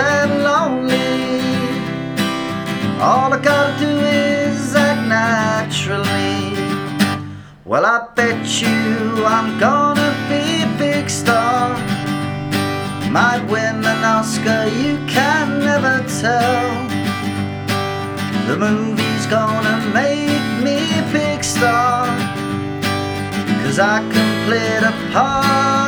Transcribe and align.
and 0.00 0.42
lonely. 0.42 1.40
All 3.00 3.32
I 3.32 3.38
gotta 3.42 3.78
do 3.78 3.92
is 3.98 4.74
act 4.74 5.02
naturally. 5.08 6.56
Well, 7.64 7.84
I 7.86 7.98
bet 8.14 8.40
you 8.62 8.78
I'm 9.36 9.58
gonna 9.58 10.12
be 10.28 10.44
a 10.68 10.70
big 10.78 11.08
star. 11.08 11.76
Might 13.10 13.42
win 13.52 13.76
an 13.92 14.02
Oscar, 14.16 14.62
you 14.82 14.94
can 15.06 15.46
never 15.68 15.96
tell. 16.22 16.62
The 18.48 18.56
movie's 18.56 19.26
gonna 19.26 19.78
make 20.00 20.46
me 20.66 20.78
a 21.02 21.04
big 21.12 21.44
star. 21.44 22.06
Cause 23.62 23.78
I 23.78 23.98
can 24.12 24.28
play 24.46 24.70
the 24.86 24.92
part 25.12 25.79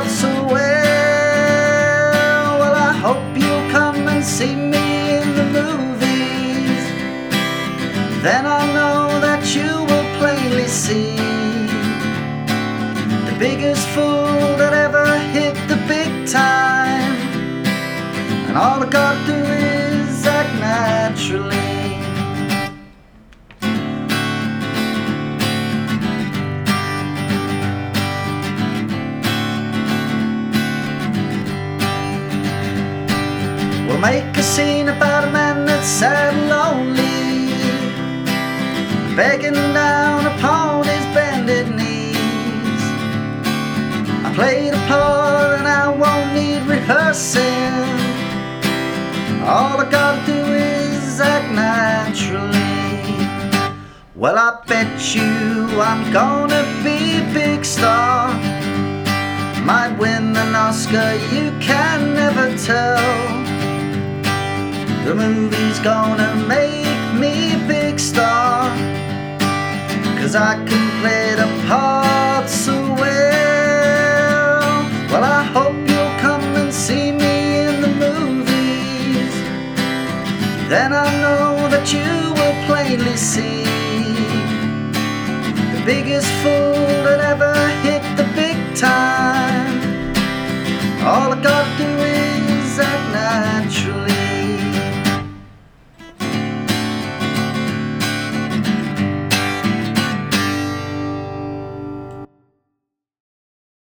Then 8.22 8.46
I 8.46 8.64
know 8.72 9.18
that 9.18 9.52
you 9.52 9.82
will 9.82 10.18
plainly 10.20 10.68
see 10.68 11.16
the 13.26 13.36
biggest 13.36 13.84
fool 13.88 14.56
that 14.58 14.72
ever 14.72 15.04
hit 15.34 15.56
the 15.66 15.74
big 15.88 16.28
time. 16.28 17.18
And 18.46 18.56
all 18.56 18.80
I 18.80 18.88
gotta 18.88 19.26
do 19.26 19.34
is 19.34 20.24
act 20.24 20.54
naturally. 20.60 21.72
We'll 33.88 33.98
make 33.98 34.36
a 34.36 34.42
scene 34.44 34.86
about 34.90 35.24
a 35.26 35.32
man 35.32 35.66
that's 35.66 35.88
sad 35.88 36.34
and 36.34 36.52
begging 39.16 39.52
down 39.74 40.26
upon 40.26 40.84
his 40.84 41.04
bended 41.14 41.68
knees. 41.76 42.16
I 44.24 44.32
played 44.34 44.72
a 44.72 44.86
part 44.88 45.58
and 45.58 45.68
I 45.68 45.88
won't 45.88 46.32
need 46.34 46.62
rehearsing. 46.66 47.42
All 49.44 49.78
I 49.80 49.88
gotta 49.90 50.24
do 50.24 50.40
is 50.54 51.20
act 51.20 51.52
naturally. 51.52 52.52
Well, 54.14 54.38
I 54.38 54.62
bet 54.66 55.14
you 55.14 55.30
I'm 55.80 56.10
gonna 56.12 56.64
be 56.82 57.18
a 57.18 57.34
big 57.34 57.64
star. 57.64 58.32
Might 59.62 59.94
win 59.98 60.36
an 60.36 60.54
Oscar, 60.54 61.14
you 61.34 61.50
can 61.60 62.14
never 62.14 62.56
tell. 62.56 63.02
The 65.04 65.14
movie's 65.14 65.80
gonna 65.80 66.34
make 66.48 66.81
Cause 70.32 70.40
I 70.40 70.54
can 70.64 70.84
play 71.02 71.34
the 71.34 71.46
part 71.68 72.48
so 72.48 72.72
well. 72.94 74.62
Well, 75.10 75.24
I 75.24 75.42
hope 75.44 75.76
you'll 75.76 76.16
come 76.20 76.56
and 76.56 76.72
see 76.72 77.12
me 77.12 77.58
in 77.66 77.82
the 77.82 77.88
movies. 77.88 79.34
Then 80.70 80.94
I 80.94 81.04
know 81.20 81.68
that 81.68 81.92
you 81.92 82.32
will 82.38 82.56
plainly 82.64 83.14
see 83.14 83.64
the 85.74 85.82
biggest 85.84 86.28
fool 86.40 86.80
that 87.04 87.20
ever 87.20 87.54
hit 87.84 88.02
the 88.16 88.24
big 88.34 88.56
time. 88.74 89.82
All 91.04 91.30
I 91.30 91.42
got 91.42 91.71